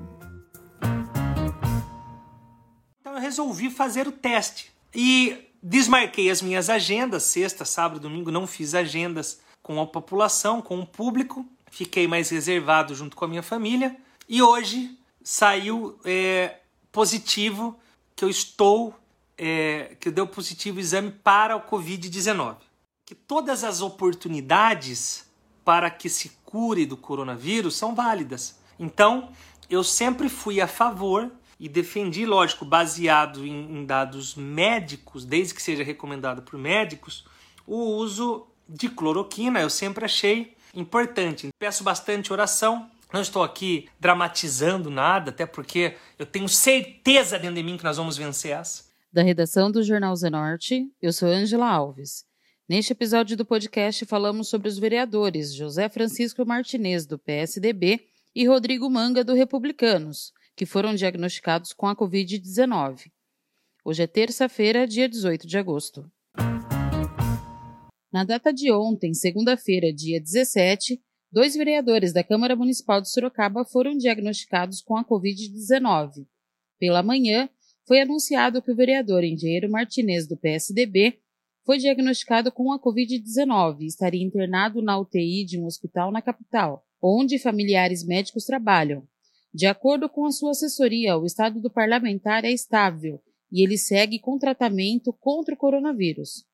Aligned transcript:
Então 3.01 3.15
eu 3.15 3.21
resolvi 3.21 3.69
fazer 3.69 4.07
o 4.07 4.13
teste 4.13 4.73
e 4.95 5.39
desmarquei 5.61 6.31
as 6.31 6.41
minhas 6.41 6.71
agendas, 6.71 7.25
sexta, 7.25 7.65
sábado, 7.65 7.99
domingo, 7.99 8.31
não 8.31 8.47
fiz 8.47 8.77
agendas 8.77 9.41
com 9.61 9.81
a 9.81 9.87
população, 9.89 10.63
com 10.63 10.79
o 10.79 10.87
público, 10.87 11.45
fiquei 11.69 12.07
mais 12.07 12.31
reservado 12.31 12.95
junto 12.95 13.17
com 13.17 13.25
a 13.25 13.29
minha 13.29 13.43
família 13.43 13.97
e 14.29 14.41
hoje 14.41 14.97
saiu 15.31 16.01
é, 16.07 16.57
positivo 16.91 17.79
que 18.17 18.25
eu 18.25 18.31
estou, 18.31 18.99
é, 19.37 19.95
que 20.01 20.11
deu 20.11 20.27
positivo 20.27 20.79
o 20.79 20.81
exame 20.81 21.11
para 21.11 21.55
o 21.55 21.61
Covid-19. 21.61 22.57
Que 23.05 23.15
todas 23.15 23.63
as 23.63 23.83
oportunidades 23.83 25.31
para 25.67 25.91
que 25.91 26.09
se 26.09 26.31
cure 26.47 26.87
do 26.87 26.97
coronavírus 26.97 27.77
são 27.77 27.95
válidas. 27.95 28.59
Então, 28.79 29.31
eu 29.69 29.85
sempre 29.85 30.31
fui 30.31 30.63
a 30.63 30.67
favor 30.67 31.31
e 31.61 31.69
defendi, 31.69 32.25
lógico, 32.25 32.65
baseado 32.65 33.45
em, 33.45 33.81
em 33.81 33.85
dados 33.85 34.35
médicos, 34.35 35.27
desde 35.27 35.53
que 35.53 35.61
seja 35.61 35.85
recomendado 35.85 36.41
por 36.41 36.59
médicos, 36.59 37.27
o 37.67 37.77
uso 37.77 38.47
de 38.67 38.89
cloroquina. 38.89 39.61
Eu 39.61 39.69
sempre 39.69 40.07
achei 40.07 40.57
importante. 40.75 41.51
Peço 41.59 41.85
bastante 41.85 42.33
oração 42.33 42.91
não 43.13 43.21
estou 43.23 43.43
aqui 43.43 43.89
dramatizando 43.99 44.91
nada, 44.91 45.31
até 45.31 45.47
porque 45.47 45.97
eu 46.19 46.27
tenho 46.27 46.49
certeza 46.49 47.39
dentro 47.39 47.57
de 47.57 47.63
mim 47.63 47.77
que 47.77 47.85
nós 47.85 47.97
vamos 47.97 48.17
vencer 48.17 48.53
essa. 48.53 48.85
Da 49.13 49.23
redação 49.23 49.71
do 49.71 49.83
Jornal 49.83 50.15
Zenorte, 50.15 50.87
eu 51.01 51.13
sou 51.13 51.29
Angela 51.29 51.69
Alves. 51.69 52.25
Neste 52.69 52.93
episódio 52.93 53.37
do 53.37 53.47
podcast 53.47 54.05
falamos 54.05 54.49
sobre 54.49 54.69
os 54.69 54.79
vereadores 54.79 55.55
José 55.55 55.89
Francisco 55.89 56.45
Martinez, 56.45 57.07
do 57.07 57.19
PSDB, 57.19 58.07
e 58.35 58.47
Rodrigo 58.47 58.91
Manga, 58.91 59.25
do 59.25 59.33
Republicanos, 59.33 60.33
que 60.55 60.67
foram 60.67 60.95
diagnosticados 60.95 61.73
com 61.73 61.87
a 61.87 61.97
Covid-19. 61.97 63.11
Hoje 63.83 64.03
é 64.03 64.07
terça-feira, 64.07 64.87
dia 64.87 65.09
18 65.09 65.47
de 65.47 65.57
agosto. 65.57 66.11
Na 68.13 68.23
data 68.25 68.53
de 68.53 68.71
ontem, 68.71 69.15
segunda-feira, 69.15 69.93
dia 69.93 70.21
17, 70.21 71.01
Dois 71.31 71.55
vereadores 71.55 72.11
da 72.15 72.25
Câmara 72.25 72.57
Municipal 72.57 73.03
de 73.03 73.11
Sorocaba 73.11 73.63
foram 73.63 73.95
diagnosticados 73.95 74.81
com 74.81 74.97
a 74.97 75.05
Covid-19. 75.05 76.27
Pela 76.79 77.03
manhã, 77.03 77.51
foi 77.87 78.01
anunciado 78.01 78.63
que 78.63 78.73
o 78.73 78.75
vereador 78.75 79.23
Engenheiro 79.23 79.71
Martinez, 79.71 80.27
do 80.27 80.39
PSDB, 80.39 81.19
foi 81.67 81.77
diagnosticado 81.77 82.51
com 82.51 82.73
a 82.73 82.81
Covid-19 82.81 83.81
e 83.81 83.87
estaria 83.87 84.25
internado 84.25 84.81
na 84.81 84.99
UTI 84.99 85.45
de 85.45 85.61
um 85.61 85.67
hospital 85.67 86.11
na 86.11 86.23
capital, 86.23 86.83
onde 87.03 87.39
familiares 87.39 88.07
médicos 88.07 88.47
trabalham. 88.47 89.07
De 89.53 89.67
acordo 89.67 90.09
com 90.09 90.25
a 90.25 90.33
sua 90.33 90.53
assessoria, 90.53 91.19
o 91.19 91.27
estado 91.27 91.61
do 91.61 91.71
parlamentar 91.71 92.43
é 92.47 92.51
estável 92.51 93.21
e 93.53 93.63
ele 93.63 93.77
segue 93.77 94.19
com 94.19 94.39
tratamento 94.39 95.13
contra 95.13 95.55
o 95.55 95.59
coronavírus. 95.59 96.48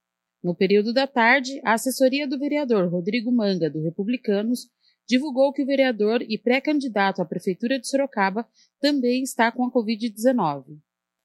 No 0.45 0.55
período 0.55 0.93
da 0.93 1.07
tarde, 1.07 1.59
a 1.65 1.73
assessoria 1.73 2.29
do 2.29 2.39
vereador 2.39 2.87
Rodrigo 2.91 3.33
Manga, 3.33 3.71
do 3.71 3.83
Republicanos, 3.83 4.69
divulgou 5.09 5.55
que 5.55 5.63
o 5.63 5.67
vereador 5.67 6.21
e 6.21 6.37
pré-candidato 6.37 7.23
à 7.23 7.25
Prefeitura 7.25 7.81
de 7.81 7.89
Sorocaba 7.89 8.47
também 8.79 9.23
está 9.23 9.51
com 9.51 9.65
a 9.65 9.73
Covid-19. 9.73 10.65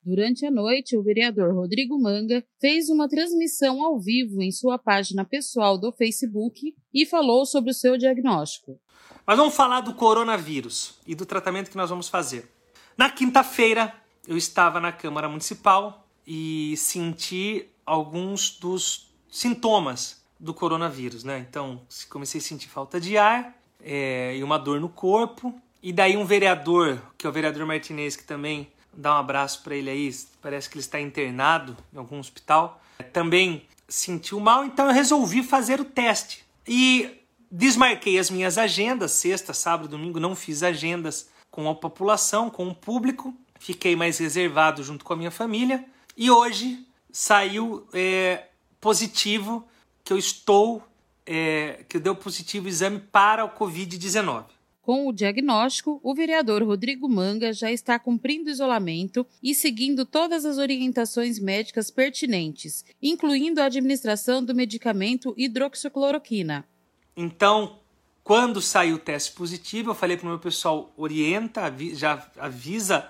Durante 0.01 0.45
a 0.45 0.51
noite, 0.51 0.95
o 0.95 1.03
vereador 1.03 1.53
Rodrigo 1.53 1.99
Manga 1.99 2.41
fez 2.61 2.87
uma 2.87 3.09
transmissão 3.09 3.83
ao 3.83 3.99
vivo 3.99 4.41
em 4.41 4.53
sua 4.53 4.79
página 4.79 5.25
pessoal 5.25 5.77
do 5.77 5.91
Facebook 5.91 6.73
e 6.93 7.05
falou 7.05 7.45
sobre 7.45 7.71
o 7.71 7.73
seu 7.73 7.97
diagnóstico. 7.97 8.79
Mas 9.27 9.37
vamos 9.37 9.53
falar 9.53 9.81
do 9.81 9.93
coronavírus 9.93 10.97
e 11.05 11.13
do 11.13 11.25
tratamento 11.25 11.69
que 11.69 11.77
nós 11.77 11.89
vamos 11.89 12.07
fazer. 12.07 12.49
Na 12.97 13.09
quinta-feira, 13.09 13.93
eu 14.25 14.37
estava 14.37 14.79
na 14.79 14.93
Câmara 14.93 15.27
Municipal 15.27 16.07
e 16.25 16.75
senti 16.77 17.67
alguns 17.85 18.57
dos 18.57 19.08
sintomas 19.29 20.21
do 20.39 20.53
coronavírus, 20.53 21.23
né? 21.23 21.45
Então, 21.49 21.81
comecei 22.09 22.39
a 22.39 22.43
sentir 22.43 22.69
falta 22.69 22.99
de 22.99 23.17
ar 23.17 23.55
é, 23.83 24.35
e 24.37 24.43
uma 24.43 24.57
dor 24.57 24.79
no 24.79 24.89
corpo. 24.89 25.53
E 25.81 25.93
daí 25.93 26.17
um 26.17 26.25
vereador, 26.25 27.01
que 27.17 27.25
é 27.25 27.29
o 27.29 27.33
vereador 27.33 27.65
Martinez, 27.65 28.15
que 28.15 28.23
também 28.23 28.69
dá 28.93 29.15
um 29.15 29.17
abraço 29.17 29.63
para 29.63 29.75
ele 29.75 29.89
aí, 29.89 30.13
parece 30.41 30.69
que 30.69 30.75
ele 30.75 30.81
está 30.81 30.99
internado 30.99 31.75
em 31.93 31.97
algum 31.97 32.19
hospital, 32.19 32.81
também 33.13 33.65
sentiu 33.87 34.39
mal, 34.39 34.65
então 34.65 34.87
eu 34.87 34.93
resolvi 34.93 35.41
fazer 35.41 35.79
o 35.79 35.85
teste. 35.85 36.45
E 36.67 37.09
desmarquei 37.49 38.19
as 38.19 38.29
minhas 38.29 38.57
agendas, 38.57 39.11
sexta, 39.11 39.53
sábado, 39.53 39.87
domingo, 39.87 40.19
não 40.19 40.35
fiz 40.35 40.63
agendas 40.63 41.29
com 41.49 41.69
a 41.69 41.75
população, 41.75 42.49
com 42.49 42.67
o 42.67 42.75
público, 42.75 43.33
fiquei 43.59 43.95
mais 43.95 44.17
reservado 44.17 44.83
junto 44.83 45.03
com 45.03 45.13
a 45.13 45.15
minha 45.17 45.31
família. 45.31 45.83
E 46.15 46.29
hoje 46.29 46.85
saiu 47.11 47.87
é, 47.93 48.48
positivo 48.79 49.67
que 50.03 50.13
eu 50.13 50.17
estou, 50.17 50.83
é, 51.25 51.85
que 51.87 51.99
deu 51.99 52.15
positivo 52.15 52.65
o 52.65 52.69
exame 52.69 52.99
para 52.99 53.45
o 53.45 53.49
Covid-19. 53.49 54.45
Com 54.81 55.07
o 55.07 55.13
diagnóstico, 55.13 55.99
o 56.01 56.15
vereador 56.15 56.63
Rodrigo 56.63 57.07
Manga 57.07 57.53
já 57.53 57.71
está 57.71 57.99
cumprindo 57.99 58.49
isolamento 58.49 59.23
e 59.43 59.53
seguindo 59.53 60.03
todas 60.03 60.45
as 60.45 60.57
orientações 60.57 61.37
médicas 61.37 61.91
pertinentes, 61.91 62.83
incluindo 62.99 63.61
a 63.61 63.65
administração 63.65 64.43
do 64.43 64.55
medicamento 64.55 65.35
hidroxicloroquina. 65.37 66.67
Então, 67.15 67.77
quando 68.23 68.61
saiu 68.61 68.95
o 68.95 68.99
teste 68.99 69.33
positivo, 69.33 69.91
eu 69.91 69.95
falei 69.95 70.17
para 70.17 70.25
o 70.25 70.29
meu 70.29 70.39
pessoal: 70.39 70.91
orienta, 70.97 71.71
já 71.93 72.27
avisa 72.39 73.07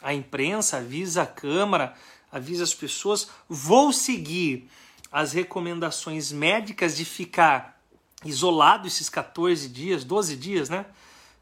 a 0.00 0.14
imprensa, 0.14 0.78
avisa 0.78 1.24
a 1.24 1.26
Câmara, 1.26 1.94
avisa 2.32 2.64
as 2.64 2.72
pessoas. 2.72 3.28
Vou 3.48 3.92
seguir 3.92 4.68
as 5.10 5.32
recomendações 5.32 6.30
médicas 6.30 6.96
de 6.96 7.04
ficar 7.04 7.80
isolado 8.24 8.86
esses 8.86 9.08
14 9.08 9.68
dias, 9.68 10.04
12 10.04 10.36
dias, 10.36 10.68
né? 10.68 10.86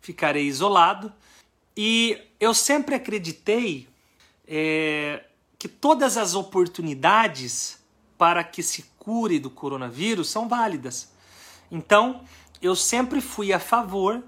Ficarei 0.01 0.47
isolado. 0.47 1.13
E 1.77 2.19
eu 2.39 2.55
sempre 2.55 2.95
acreditei 2.95 3.89
é, 4.47 5.25
que 5.59 5.69
todas 5.69 6.17
as 6.17 6.35
oportunidades 6.35 7.79
para 8.17 8.43
que 8.45 8.63
se 8.63 8.85
cure 8.99 9.39
do 9.39 9.51
coronavírus 9.51 10.29
são 10.29 10.49
válidas. 10.49 11.13
Então, 11.71 12.23
eu 12.63 12.75
sempre 12.75 13.21
fui 13.21 13.53
a 13.53 13.59
favor 13.59 14.23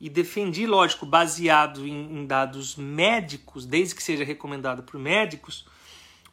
e 0.00 0.08
defendi, 0.08 0.66
lógico, 0.66 1.06
baseado 1.06 1.86
em, 1.86 2.18
em 2.18 2.26
dados 2.26 2.76
médicos, 2.76 3.64
desde 3.64 3.94
que 3.94 4.02
seja 4.02 4.24
recomendado 4.24 4.82
por 4.82 4.98
médicos, 5.00 5.66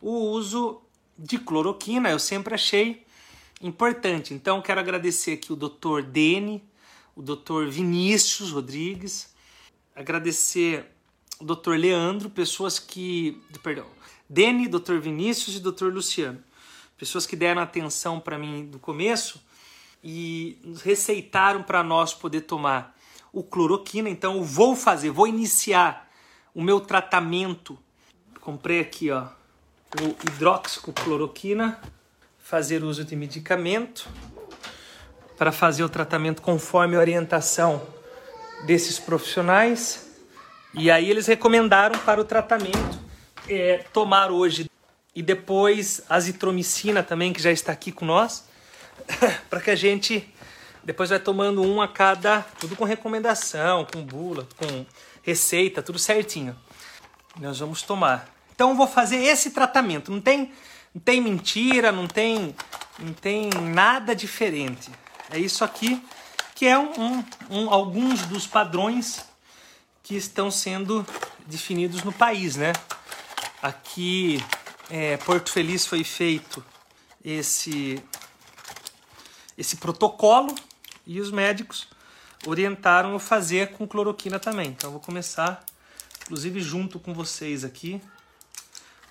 o 0.01 0.11
uso 0.11 0.81
de 1.21 1.37
cloroquina, 1.37 2.09
eu 2.09 2.19
sempre 2.19 2.55
achei 2.55 3.05
importante. 3.61 4.33
Então, 4.33 4.61
quero 4.61 4.79
agradecer 4.79 5.33
aqui 5.33 5.53
o 5.53 5.55
Dr. 5.55 6.01
Dene, 6.01 6.63
o 7.15 7.21
Dr. 7.21 7.67
Vinícius 7.69 8.51
Rodrigues, 8.51 9.33
agradecer 9.95 10.85
o 11.39 11.45
Dr. 11.45 11.73
Leandro, 11.73 12.29
pessoas 12.29 12.79
que. 12.79 13.41
Perdão. 13.61 13.85
Dene, 14.27 14.67
Dr. 14.67 14.97
Vinícius 14.97 15.57
e 15.57 15.59
Dr. 15.59 15.87
Luciano. 15.93 16.41
Pessoas 16.97 17.25
que 17.25 17.35
deram 17.35 17.61
atenção 17.61 18.19
para 18.19 18.37
mim 18.37 18.69
no 18.71 18.79
começo 18.79 19.43
e 20.03 20.57
receitaram 20.83 21.63
para 21.63 21.83
nós 21.83 22.13
poder 22.13 22.41
tomar 22.41 22.97
o 23.33 23.43
cloroquina. 23.43 24.09
Então, 24.09 24.37
eu 24.37 24.43
vou 24.43 24.75
fazer, 24.75 25.11
vou 25.11 25.27
iniciar 25.27 26.09
o 26.53 26.61
meu 26.61 26.79
tratamento. 26.79 27.77
Comprei 28.39 28.79
aqui, 28.79 29.11
ó, 29.11 29.27
o 29.99 30.15
hidroxicloroquina, 30.27 31.79
fazer 32.39 32.83
uso 32.83 33.03
de 33.03 33.15
medicamento 33.15 34.07
para 35.37 35.51
fazer 35.51 35.83
o 35.83 35.89
tratamento 35.89 36.41
conforme 36.41 36.95
a 36.95 36.99
orientação 36.99 37.81
desses 38.65 38.99
profissionais. 38.99 40.09
E 40.73 40.89
aí 40.89 41.09
eles 41.09 41.27
recomendaram 41.27 41.99
para 41.99 42.21
o 42.21 42.23
tratamento 42.23 42.99
é, 43.49 43.83
tomar 43.91 44.31
hoje 44.31 44.69
e 45.13 45.21
depois 45.21 46.01
azitromicina 46.07 47.03
também, 47.03 47.33
que 47.33 47.41
já 47.41 47.51
está 47.51 47.71
aqui 47.71 47.91
com 47.91 48.05
nós, 48.05 48.47
para 49.49 49.59
que 49.59 49.71
a 49.71 49.75
gente 49.75 50.33
depois 50.83 51.09
vai 51.09 51.19
tomando 51.19 51.61
um 51.61 51.81
a 51.81 51.87
cada, 51.87 52.41
tudo 52.59 52.75
com 52.75 52.85
recomendação, 52.85 53.85
com 53.85 54.03
bula, 54.03 54.47
com 54.57 54.85
receita, 55.21 55.81
tudo 55.81 55.99
certinho. 55.99 56.55
Nós 57.39 57.59
vamos 57.59 57.81
tomar. 57.81 58.40
Então 58.61 58.75
vou 58.75 58.85
fazer 58.85 59.15
esse 59.15 59.49
tratamento. 59.49 60.11
Não 60.11 60.21
tem, 60.21 60.51
não 60.93 61.01
tem 61.01 61.19
mentira, 61.19 61.91
não 61.91 62.07
tem, 62.07 62.55
não 62.99 63.11
tem 63.11 63.49
nada 63.49 64.15
diferente. 64.15 64.91
É 65.31 65.39
isso 65.39 65.63
aqui 65.63 65.99
que 66.53 66.67
é 66.67 66.77
um, 66.77 67.25
um, 67.49 67.71
alguns 67.71 68.21
dos 68.27 68.45
padrões 68.45 69.25
que 70.03 70.15
estão 70.15 70.51
sendo 70.51 71.03
definidos 71.47 72.03
no 72.03 72.13
país, 72.13 72.55
né? 72.55 72.71
Aqui, 73.63 74.39
é, 74.91 75.17
Porto 75.17 75.51
Feliz 75.51 75.87
foi 75.87 76.03
feito 76.03 76.63
esse 77.25 77.99
esse 79.57 79.77
protocolo 79.77 80.53
e 81.07 81.19
os 81.19 81.31
médicos 81.31 81.87
orientaram 82.45 83.15
a 83.15 83.19
fazer 83.19 83.71
com 83.71 83.87
cloroquina 83.87 84.39
também. 84.39 84.69
Então 84.69 84.89
eu 84.89 84.91
vou 84.91 85.01
começar, 85.01 85.65
inclusive 86.21 86.61
junto 86.61 86.99
com 86.99 87.11
vocês 87.11 87.63
aqui, 87.63 87.99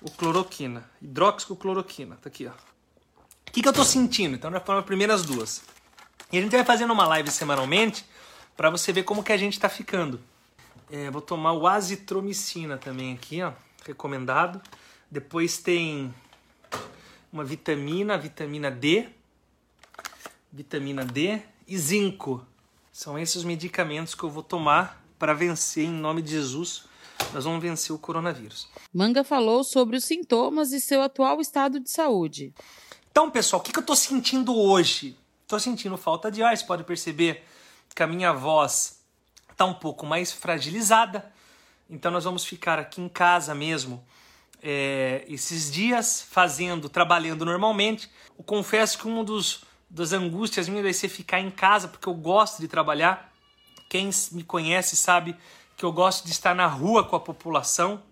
o 0.01 0.09
cloroquina, 0.09 0.89
hidroxicloroquina, 1.01 2.17
tá 2.21 2.27
aqui, 2.27 2.47
ó. 2.47 2.51
O 3.47 3.51
que, 3.51 3.61
que 3.61 3.67
eu 3.67 3.73
tô 3.73 3.83
sentindo? 3.83 4.35
Então, 4.35 4.51
já 4.51 4.59
foram 4.59 4.79
as 4.79 4.85
primeiras 4.85 5.23
duas. 5.23 5.61
E 6.31 6.37
a 6.37 6.41
gente 6.41 6.51
vai 6.51 6.63
fazendo 6.63 6.91
uma 6.91 7.05
live 7.05 7.29
semanalmente 7.29 8.05
para 8.55 8.69
você 8.69 8.93
ver 8.93 9.03
como 9.03 9.23
que 9.23 9.31
a 9.31 9.37
gente 9.37 9.59
tá 9.59 9.67
ficando. 9.67 10.19
É, 10.89 11.11
vou 11.11 11.21
tomar 11.21 11.53
o 11.53 11.67
azitromicina 11.67 12.77
também 12.77 13.13
aqui, 13.13 13.41
ó, 13.41 13.51
recomendado. 13.85 14.61
Depois 15.09 15.57
tem 15.57 16.13
uma 17.31 17.43
vitamina, 17.43 18.17
vitamina 18.17 18.71
D, 18.71 19.09
vitamina 20.51 21.05
D 21.05 21.41
e 21.67 21.77
zinco. 21.77 22.45
São 22.91 23.17
esses 23.19 23.37
os 23.37 23.43
medicamentos 23.43 24.15
que 24.15 24.23
eu 24.23 24.29
vou 24.29 24.43
tomar 24.43 25.03
para 25.19 25.33
vencer 25.33 25.85
em 25.85 25.91
nome 25.91 26.21
de 26.21 26.31
Jesus. 26.31 26.85
Nós 27.33 27.45
vamos 27.45 27.61
vencer 27.61 27.95
o 27.95 27.99
coronavírus. 27.99 28.67
Manga 28.93 29.23
falou 29.23 29.63
sobre 29.63 29.97
os 29.97 30.05
sintomas 30.05 30.71
e 30.71 30.79
seu 30.79 31.01
atual 31.01 31.39
estado 31.39 31.79
de 31.79 31.89
saúde. 31.89 32.53
Então, 33.11 33.29
pessoal, 33.29 33.61
o 33.61 33.63
que, 33.63 33.71
que 33.71 33.79
eu 33.79 33.81
estou 33.81 33.95
sentindo 33.95 34.55
hoje? 34.55 35.17
Estou 35.43 35.59
sentindo 35.59 35.97
falta 35.97 36.31
de 36.31 36.41
ar, 36.41 36.55
você 36.55 36.65
pode 36.65 36.83
perceber 36.83 37.43
que 37.93 38.03
a 38.03 38.07
minha 38.07 38.31
voz 38.31 39.01
está 39.51 39.65
um 39.65 39.73
pouco 39.73 40.05
mais 40.05 40.31
fragilizada. 40.31 41.31
Então, 41.89 42.11
nós 42.11 42.23
vamos 42.23 42.45
ficar 42.45 42.79
aqui 42.79 43.01
em 43.01 43.09
casa 43.09 43.53
mesmo 43.53 44.03
é, 44.61 45.25
esses 45.27 45.71
dias, 45.71 46.21
fazendo, 46.29 46.87
trabalhando 46.87 47.43
normalmente. 47.43 48.09
Eu 48.37 48.43
confesso 48.43 48.97
que 48.97 49.07
um 49.07 49.23
dos 49.23 49.63
das 49.89 50.13
angústias 50.13 50.69
minhas 50.69 50.83
vai 50.83 50.93
ser 50.93 51.09
ficar 51.09 51.41
em 51.41 51.51
casa, 51.51 51.87
porque 51.89 52.07
eu 52.07 52.13
gosto 52.13 52.61
de 52.61 52.67
trabalhar. 52.67 53.29
Quem 53.89 54.09
me 54.31 54.41
conhece 54.41 54.95
sabe 54.95 55.35
que 55.81 55.85
eu 55.85 55.91
gosto 55.91 56.25
de 56.25 56.31
estar 56.31 56.53
na 56.53 56.67
rua 56.67 57.03
com 57.03 57.15
a 57.15 57.19
população. 57.19 58.03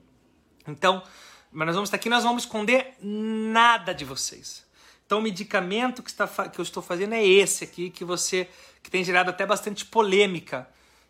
Então, 0.68 1.04
mas 1.52 1.68
nós 1.68 1.76
vamos 1.76 1.90
estar 1.90 1.98
aqui, 1.98 2.10
nós 2.10 2.24
vamos 2.24 2.42
esconder 2.42 2.96
nada 3.00 3.94
de 3.94 4.04
vocês. 4.04 4.66
Então, 5.06 5.20
o 5.20 5.22
medicamento 5.22 6.02
que, 6.02 6.10
está, 6.10 6.28
que 6.28 6.58
eu 6.58 6.64
estou 6.64 6.82
fazendo 6.82 7.14
é 7.14 7.24
esse 7.24 7.64
aqui, 7.64 7.92
que 7.92 8.04
você 8.04 8.50
que 8.82 8.90
tem 8.90 9.04
gerado 9.04 9.30
até 9.30 9.46
bastante 9.46 9.86
polêmica, 9.86 10.68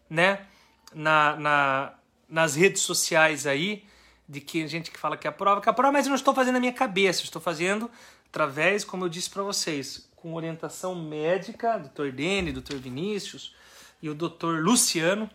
né, 0.10 0.48
na, 0.94 1.38
na 1.38 1.94
nas 2.28 2.56
redes 2.56 2.82
sociais 2.82 3.48
aí, 3.48 3.86
de 4.28 4.42
que 4.42 4.68
gente 4.68 4.92
que 4.92 5.00
fala 5.00 5.16
que 5.16 5.28
é 5.28 5.30
a 5.30 5.34
prova, 5.34 5.62
que 5.62 5.70
é 5.70 5.72
a 5.72 5.74
prova, 5.74 5.94
mas 5.94 6.06
eu 6.06 6.10
não 6.10 6.16
estou 6.16 6.34
fazendo 6.34 6.56
na 6.56 6.60
minha 6.60 6.74
cabeça, 6.74 7.24
estou 7.24 7.42
fazendo 7.42 7.90
através, 8.28 8.84
como 8.84 9.06
eu 9.06 9.10
disse 9.10 9.30
para 9.30 9.44
vocês, 9.44 10.10
com 10.14 10.34
orientação 10.34 10.94
médica, 10.94 11.80
doutor 11.80 12.12
Dene, 12.12 12.52
doutor 12.52 12.78
Vinícius 12.80 13.56
e 14.02 14.10
o 14.10 14.14
doutor 14.14 14.62
Luciano, 14.62 15.30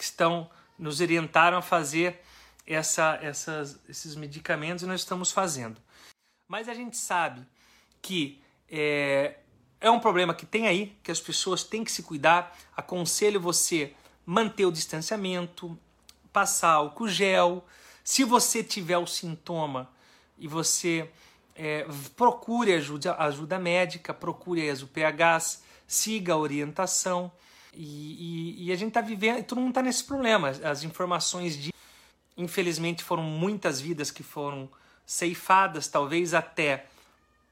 que 0.00 0.04
estão 0.04 0.48
nos 0.78 0.98
orientaram 1.02 1.58
a 1.58 1.62
fazer 1.62 2.22
essa, 2.66 3.18
essas, 3.20 3.78
esses 3.86 4.16
medicamentos 4.16 4.82
e 4.82 4.86
nós 4.86 5.02
estamos 5.02 5.30
fazendo. 5.30 5.78
Mas 6.48 6.70
a 6.70 6.74
gente 6.74 6.96
sabe 6.96 7.46
que 8.00 8.42
é, 8.66 9.36
é 9.78 9.90
um 9.90 10.00
problema 10.00 10.32
que 10.32 10.46
tem 10.46 10.66
aí, 10.66 10.96
que 11.02 11.10
as 11.10 11.20
pessoas 11.20 11.62
têm 11.62 11.84
que 11.84 11.92
se 11.92 12.02
cuidar. 12.02 12.56
Aconselho 12.74 13.38
você 13.38 13.92
manter 14.24 14.64
o 14.64 14.72
distanciamento, 14.72 15.78
passar 16.32 16.70
álcool 16.70 17.06
gel. 17.06 17.62
Se 18.02 18.24
você 18.24 18.64
tiver 18.64 18.96
o 18.96 19.06
sintoma 19.06 19.90
e 20.38 20.48
você 20.48 21.10
é, 21.54 21.86
procure 22.16 22.72
ajuda, 22.72 23.16
ajuda 23.16 23.58
médica, 23.58 24.14
procure 24.14 24.70
as 24.70 24.80
UPHs, 24.80 25.62
siga 25.86 26.32
a 26.32 26.38
orientação. 26.38 27.30
E, 27.74 28.56
e, 28.58 28.66
e 28.66 28.72
a 28.72 28.76
gente 28.76 28.88
está 28.88 29.00
vivendo, 29.00 29.44
todo 29.44 29.58
mundo 29.58 29.70
está 29.70 29.82
nesse 29.82 30.04
problema. 30.04 30.50
As 30.64 30.82
informações 30.82 31.56
de. 31.56 31.72
Infelizmente, 32.36 33.04
foram 33.04 33.22
muitas 33.22 33.80
vidas 33.80 34.10
que 34.10 34.22
foram 34.22 34.68
ceifadas, 35.04 35.88
talvez 35.88 36.32
até 36.34 36.86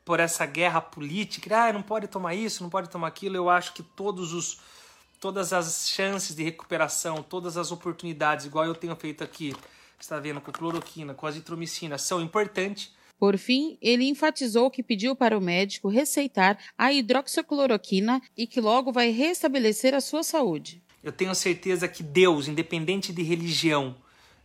por 0.04 0.20
essa 0.20 0.46
guerra 0.46 0.80
política. 0.80 1.68
Ah, 1.68 1.72
não 1.72 1.82
pode 1.82 2.08
tomar 2.08 2.34
isso, 2.34 2.62
não 2.62 2.70
pode 2.70 2.88
tomar 2.88 3.08
aquilo. 3.08 3.36
Eu 3.36 3.50
acho 3.50 3.74
que 3.74 3.82
todos 3.82 4.32
os, 4.32 4.60
todas 5.20 5.52
as 5.52 5.88
chances 5.88 6.34
de 6.34 6.42
recuperação, 6.42 7.22
todas 7.22 7.56
as 7.56 7.70
oportunidades, 7.70 8.46
igual 8.46 8.64
eu 8.64 8.74
tenho 8.74 8.96
feito 8.96 9.22
aqui, 9.22 9.54
está 10.00 10.18
vendo 10.18 10.40
com 10.40 10.50
cloroquina, 10.50 11.12
com 11.12 11.26
azitromicina, 11.26 11.98
são 11.98 12.20
importantes 12.20 12.96
por 13.18 13.36
fim, 13.36 13.76
ele 13.82 14.08
enfatizou 14.08 14.70
que 14.70 14.82
pediu 14.82 15.16
para 15.16 15.36
o 15.36 15.40
médico 15.40 15.88
receitar 15.88 16.56
a 16.76 16.92
hidroxicloroquina 16.92 18.22
e 18.36 18.46
que 18.46 18.60
logo 18.60 18.92
vai 18.92 19.10
restabelecer 19.10 19.92
a 19.92 20.00
sua 20.00 20.22
saúde. 20.22 20.82
Eu 21.02 21.10
tenho 21.10 21.34
certeza 21.34 21.88
que 21.88 22.02
Deus, 22.02 22.46
independente 22.46 23.12
de 23.12 23.22
religião, 23.22 23.96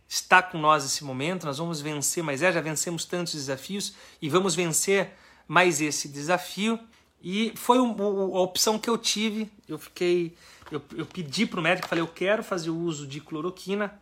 está 0.08 0.42
com 0.42 0.58
nós 0.58 0.82
nesse 0.82 1.04
momento. 1.04 1.46
Nós 1.46 1.58
vamos 1.58 1.80
vencer, 1.80 2.22
mas 2.24 2.42
é, 2.42 2.52
já 2.52 2.60
vencemos 2.60 3.04
tantos 3.04 3.34
desafios 3.34 3.94
e 4.20 4.28
vamos 4.28 4.54
vencer 4.54 5.12
mais 5.46 5.80
esse 5.80 6.08
desafio. 6.08 6.78
E 7.22 7.52
foi 7.54 7.78
a 7.78 8.40
opção 8.40 8.78
que 8.78 8.90
eu 8.90 8.98
tive. 8.98 9.50
Eu 9.68 9.78
fiquei, 9.78 10.34
eu, 10.70 10.82
eu 10.96 11.06
pedi 11.06 11.46
para 11.46 11.60
o 11.60 11.62
médico, 11.62 11.88
falei, 11.88 12.02
eu 12.02 12.08
quero 12.08 12.42
fazer 12.42 12.70
o 12.70 12.76
uso 12.76 13.06
de 13.06 13.20
cloroquina 13.20 14.00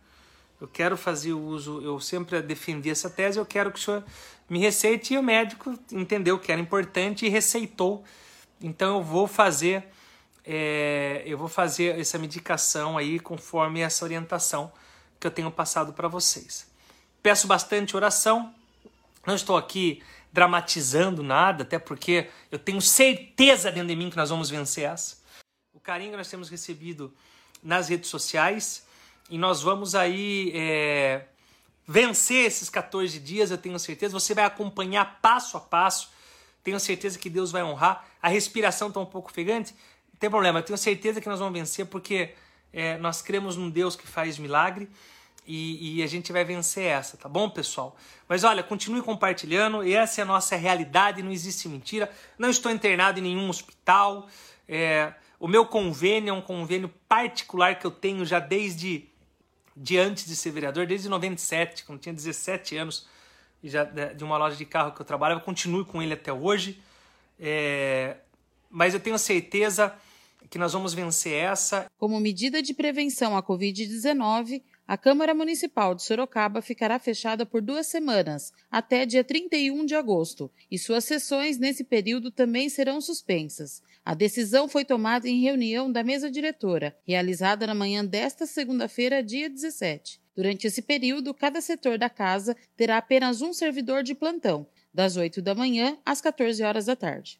eu 0.63 0.67
quero 0.69 0.95
fazer 0.95 1.33
o 1.33 1.41
uso, 1.41 1.81
eu 1.81 1.99
sempre 1.99 2.41
defendi 2.41 2.89
essa 2.89 3.09
tese, 3.09 3.37
eu 3.37 3.45
quero 3.45 3.69
que 3.69 3.77
o 3.77 3.81
senhor 3.81 4.01
me 4.49 4.59
receite 4.59 5.13
e 5.13 5.17
o 5.17 5.21
médico 5.21 5.77
entendeu 5.91 6.39
que 6.39 6.53
era 6.53 6.61
importante 6.61 7.25
e 7.25 7.29
receitou. 7.29 8.01
Então 8.61 8.95
eu 8.95 9.03
vou 9.03 9.27
fazer 9.27 9.85
é, 10.45 11.21
eu 11.25 11.37
vou 11.37 11.49
fazer 11.49 11.99
essa 11.99 12.17
medicação 12.17 12.97
aí 12.97 13.19
conforme 13.19 13.81
essa 13.81 14.05
orientação 14.05 14.71
que 15.19 15.27
eu 15.27 15.31
tenho 15.31 15.51
passado 15.51 15.91
para 15.91 16.07
vocês. 16.07 16.65
Peço 17.21 17.45
bastante 17.45 17.97
oração. 17.97 18.55
Não 19.27 19.35
estou 19.35 19.57
aqui 19.57 20.01
dramatizando 20.31 21.21
nada, 21.21 21.63
até 21.63 21.77
porque 21.77 22.29
eu 22.49 22.57
tenho 22.57 22.79
certeza 22.79 23.69
dentro 23.69 23.89
de 23.89 23.97
mim 23.97 24.09
que 24.09 24.15
nós 24.15 24.29
vamos 24.29 24.49
vencer 24.49 24.85
essa. 24.85 25.17
O 25.73 25.79
carinho 25.81 26.11
que 26.11 26.17
nós 26.17 26.29
temos 26.29 26.47
recebido 26.47 27.13
nas 27.61 27.89
redes 27.89 28.09
sociais 28.09 28.85
e 29.33 29.37
nós 29.39 29.63
vamos 29.63 29.95
aí 29.95 30.51
é, 30.53 31.23
vencer 31.87 32.45
esses 32.45 32.69
14 32.69 33.19
dias, 33.19 33.49
eu 33.49 33.57
tenho 33.57 33.79
certeza. 33.79 34.13
Você 34.13 34.31
vai 34.35 34.45
acompanhar 34.45 35.19
passo 35.23 35.57
a 35.57 35.59
passo. 35.59 36.11
Tenho 36.63 36.79
certeza 36.79 37.17
que 37.17 37.31
Deus 37.31 37.51
vai 37.51 37.63
honrar. 37.63 38.05
A 38.21 38.29
respiração 38.29 38.89
está 38.89 38.99
um 38.99 39.07
pouco 39.07 39.31
ofegante. 39.31 39.73
Não 40.11 40.19
tem 40.19 40.29
problema, 40.29 40.59
eu 40.59 40.63
tenho 40.63 40.77
certeza 40.77 41.19
que 41.19 41.27
nós 41.27 41.39
vamos 41.39 41.51
vencer 41.51 41.87
porque 41.87 42.35
é, 42.71 42.99
nós 42.99 43.23
cremos 43.23 43.57
num 43.57 43.71
Deus 43.71 43.95
que 43.95 44.05
faz 44.05 44.37
milagre. 44.37 44.87
E, 45.47 45.97
e, 45.97 46.03
a 46.03 46.07
gente 46.07 46.31
vai 46.31 46.45
vencer 46.45 46.83
essa, 46.83 47.17
tá 47.17 47.27
bom, 47.27 47.49
pessoal? 47.49 47.97
Mas 48.29 48.43
olha, 48.43 48.61
continue 48.61 49.01
compartilhando, 49.01 49.81
essa 49.81 50.21
é 50.21 50.23
a 50.23 50.25
nossa 50.25 50.55
realidade, 50.55 51.23
não 51.23 51.31
existe 51.31 51.67
mentira. 51.67 52.07
Não 52.37 52.51
estou 52.51 52.71
internado 52.71 53.17
em 53.17 53.23
nenhum 53.23 53.49
hospital. 53.49 54.27
É, 54.69 55.11
o 55.39 55.47
meu 55.47 55.65
convênio 55.65 56.29
é 56.29 56.33
um 56.33 56.39
convênio 56.39 56.87
particular 57.09 57.79
que 57.79 57.87
eu 57.87 57.91
tenho 57.91 58.23
já 58.23 58.37
desde 58.37 59.11
de 59.75 59.97
antes 59.97 60.25
de 60.25 60.35
ser 60.35 60.51
vereador, 60.51 60.85
desde 60.85 61.09
97, 61.09 61.83
quando 61.85 61.99
tinha 61.99 62.13
17 62.13 62.77
anos, 62.77 63.07
já 63.63 63.83
de 63.83 64.23
uma 64.23 64.37
loja 64.37 64.55
de 64.55 64.65
carro 64.65 64.91
que 64.91 65.01
eu 65.01 65.05
trabalhava, 65.05 65.39
continuo 65.39 65.85
com 65.85 66.01
ele 66.01 66.13
até 66.13 66.31
hoje. 66.31 66.81
É, 67.39 68.17
mas 68.69 68.93
eu 68.93 68.99
tenho 68.99 69.17
certeza 69.17 69.95
que 70.49 70.57
nós 70.57 70.73
vamos 70.73 70.93
vencer 70.93 71.33
essa. 71.33 71.89
Como 71.97 72.19
medida 72.19 72.61
de 72.61 72.73
prevenção 72.73 73.35
à 73.35 73.41
Covid-19, 73.41 74.61
a 74.85 74.97
Câmara 74.97 75.33
Municipal 75.33 75.95
de 75.95 76.03
Sorocaba 76.03 76.61
ficará 76.61 76.99
fechada 76.99 77.45
por 77.45 77.61
duas 77.61 77.87
semanas, 77.87 78.51
até 78.69 79.05
dia 79.05 79.23
31 79.23 79.85
de 79.85 79.95
agosto, 79.95 80.51
e 80.69 80.77
suas 80.77 81.05
sessões 81.05 81.57
nesse 81.57 81.83
período 81.83 82.29
também 82.29 82.67
serão 82.67 82.99
suspensas. 82.99 83.81
A 84.03 84.13
decisão 84.13 84.67
foi 84.67 84.83
tomada 84.83 85.29
em 85.29 85.41
reunião 85.41 85.89
da 85.89 86.03
mesa 86.03 86.29
diretora, 86.29 86.95
realizada 87.07 87.65
na 87.65 87.73
manhã 87.73 88.03
desta 88.03 88.45
segunda-feira, 88.45 89.23
dia 89.23 89.49
17. 89.49 90.21
Durante 90.35 90.67
esse 90.67 90.81
período, 90.81 91.33
cada 91.33 91.61
setor 91.61 91.97
da 91.97 92.09
casa 92.09 92.55
terá 92.75 92.97
apenas 92.97 93.41
um 93.41 93.53
servidor 93.53 94.03
de 94.03 94.13
plantão, 94.13 94.67
das 94.93 95.15
8 95.15 95.41
da 95.41 95.55
manhã 95.55 95.97
às 96.05 96.19
14 96.19 96.61
horas 96.63 96.85
da 96.85 96.95
tarde. 96.95 97.39